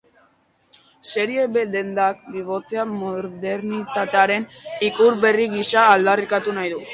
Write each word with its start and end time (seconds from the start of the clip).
Serie 1.09 1.43
b 1.53 1.65
dendak 1.73 2.15
bibotea 2.35 2.83
modernitatearen 3.01 4.43
ikur 4.89 5.19
berri 5.27 5.47
gisa 5.55 5.85
aldarrikatu 5.93 6.57
nahi 6.59 6.75
du. 6.75 6.83